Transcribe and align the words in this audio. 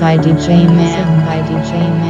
by 0.00 0.16
DJ 0.16 0.66
Man 0.66 1.26
by 1.26 1.42
DJ 1.46 1.72
Man 2.00 2.09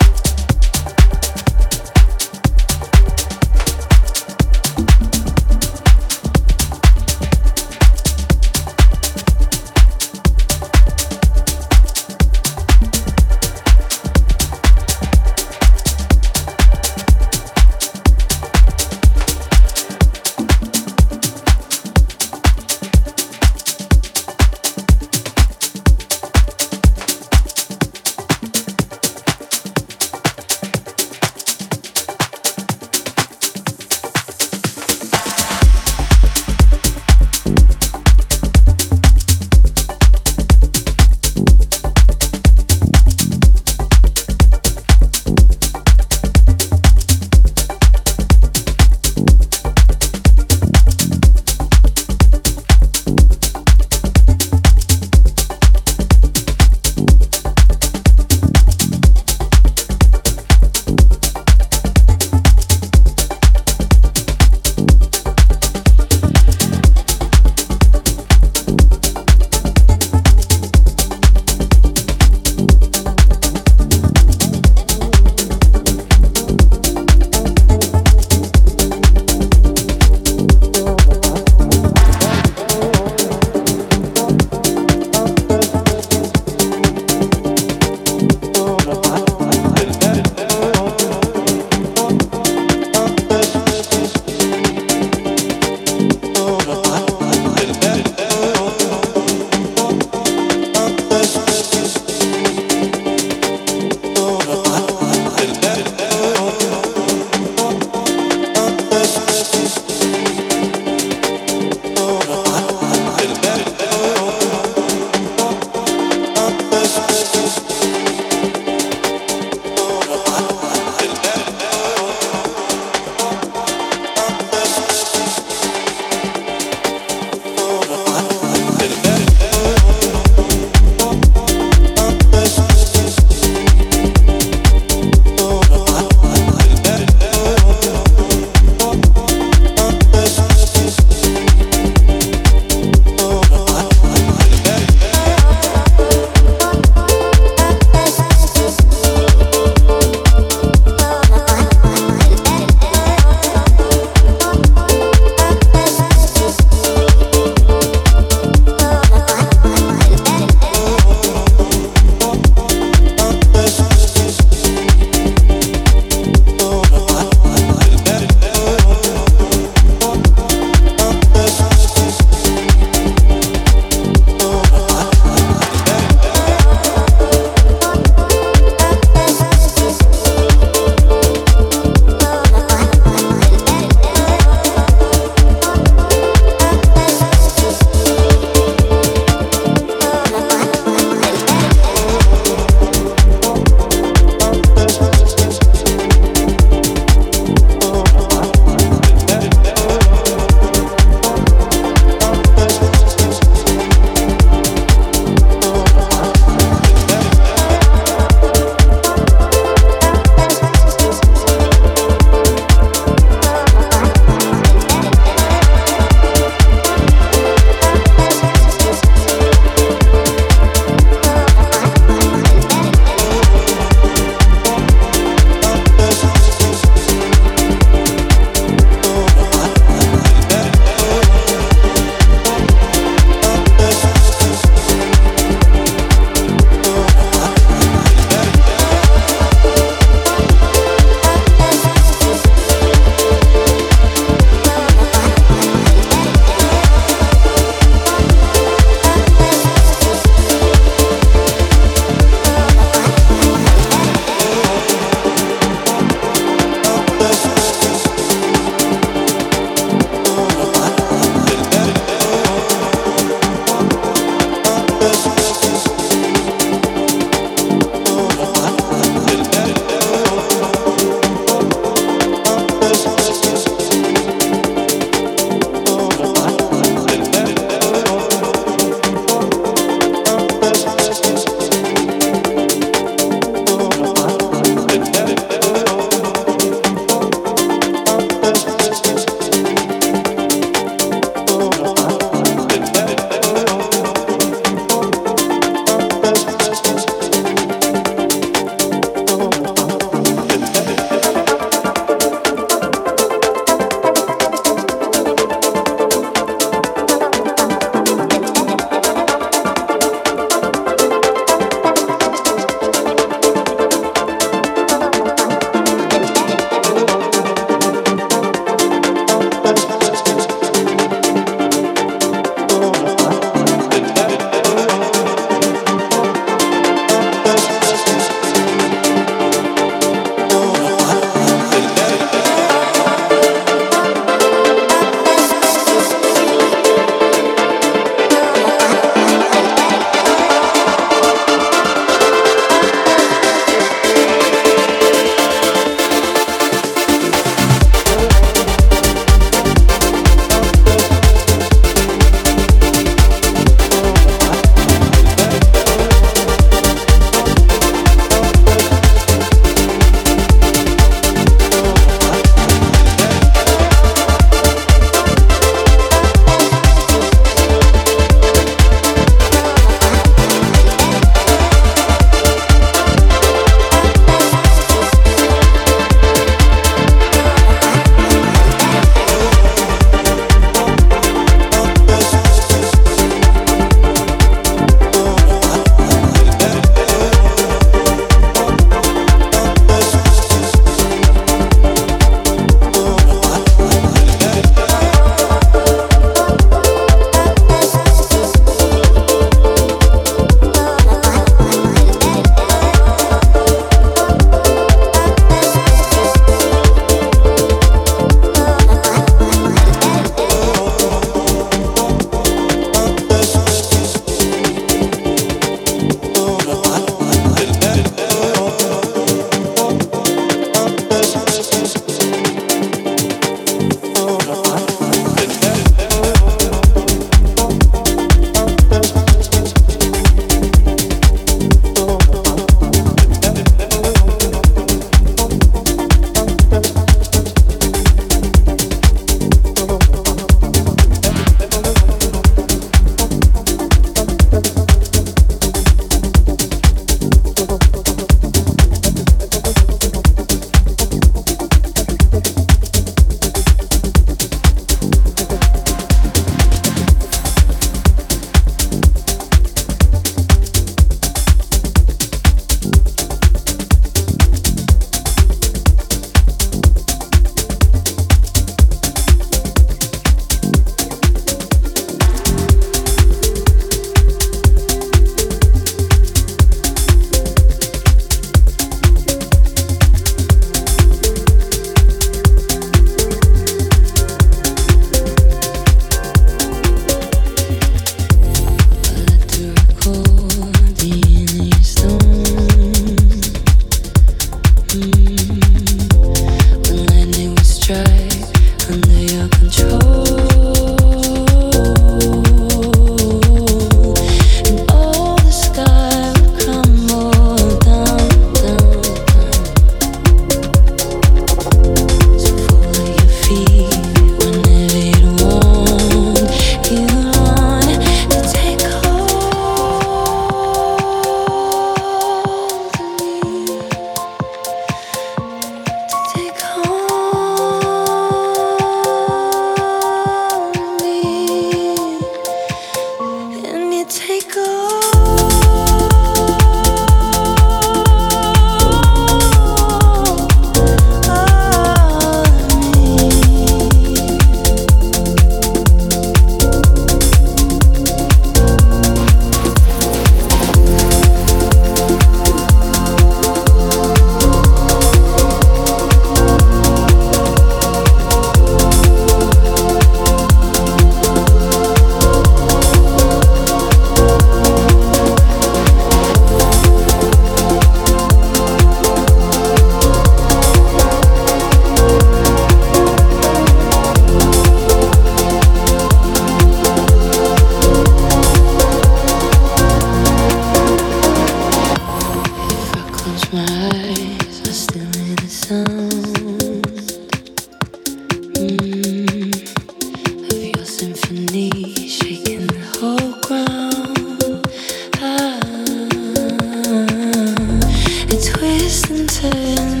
listening 599.31 600.00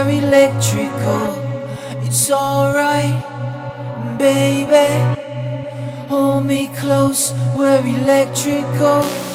are 0.00 0.10
electrical. 0.10 1.26
It's 2.06 2.30
alright, 2.30 3.20
baby. 4.18 4.88
Hold 6.08 6.46
me 6.46 6.68
close, 6.68 7.34
we're 7.54 7.84
electrical. 7.84 9.29